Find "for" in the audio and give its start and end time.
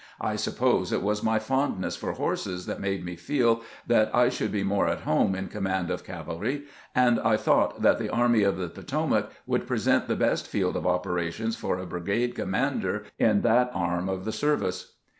1.95-2.13, 11.55-11.77